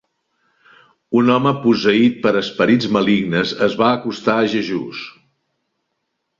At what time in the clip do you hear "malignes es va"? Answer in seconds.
2.97-3.93